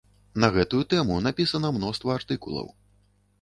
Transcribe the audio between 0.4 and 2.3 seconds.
На гэтую тэму напісана мноства